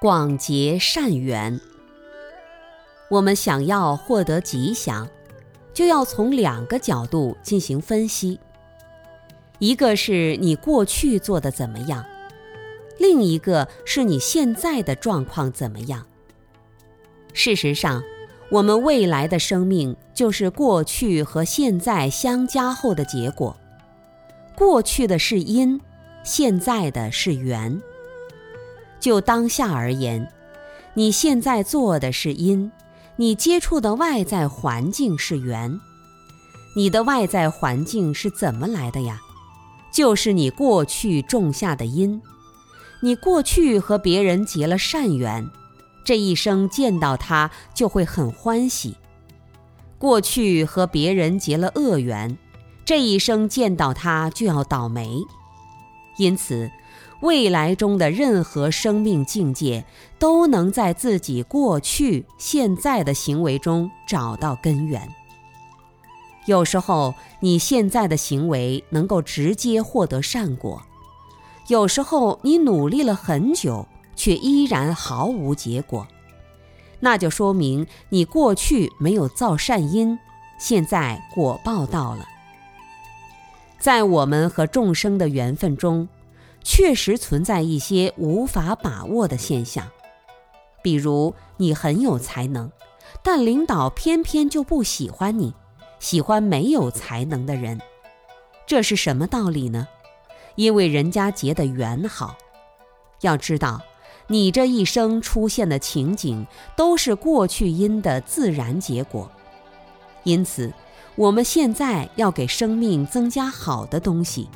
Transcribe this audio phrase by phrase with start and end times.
[0.00, 1.60] 广结善缘。
[3.10, 5.08] 我们想要获得吉祥，
[5.74, 8.38] 就要从两个角度进行分析：
[9.58, 12.04] 一个是你过去做的怎么样，
[12.98, 16.06] 另一个是你现在的状况怎么样。
[17.32, 18.00] 事实上，
[18.52, 23.56] 我们未来的生命就是过去和现在相加后的结果。
[24.54, 25.80] 过去的是因，
[26.22, 27.82] 现在的是缘。
[29.00, 30.30] 就当下而言，
[30.94, 32.72] 你现在做的是因，
[33.16, 35.78] 你接触的外在环境是缘。
[36.74, 39.20] 你的外在环境是怎么来的呀？
[39.92, 42.20] 就是你过去种下的因。
[43.00, 45.48] 你过去和别人结了善缘，
[46.04, 48.92] 这一生见到他就会很欢喜；
[49.98, 52.36] 过去和别人结了恶缘，
[52.84, 55.22] 这一生见到他就要倒霉。
[56.18, 56.68] 因此。
[57.20, 59.84] 未来中的任何生命境界，
[60.20, 65.08] 都能在自己过去、现在的行为中找到根源。
[66.46, 70.80] 有时候，你现在的行为能够直接获得善果；
[71.66, 76.06] 有时候，你努力了很久，却依然毫无结果，
[77.00, 80.16] 那就说明你过去没有造善因，
[80.58, 82.24] 现在果报到了。
[83.80, 86.08] 在我们和众生的缘分中。
[86.62, 89.88] 确实存在一些无法把握的现象，
[90.82, 92.70] 比如你很有才能，
[93.22, 95.54] 但领导偏偏就不喜欢你，
[95.98, 97.80] 喜欢没有才能的人，
[98.66, 99.88] 这是什么道理呢？
[100.56, 102.36] 因为人家结的缘好。
[103.22, 103.80] 要知道，
[104.26, 106.46] 你这一生出现的情景
[106.76, 109.30] 都是过去因的自然结果，
[110.22, 110.72] 因此
[111.16, 114.48] 我们现在要给生命增加好的东西。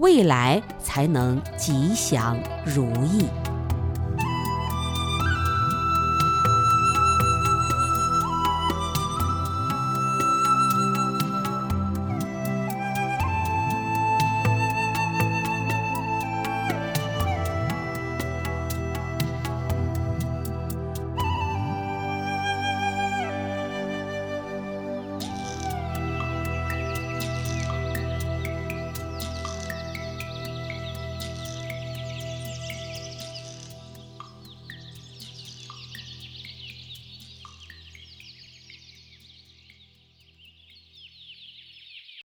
[0.00, 2.34] 未来才能吉祥
[2.64, 3.49] 如意。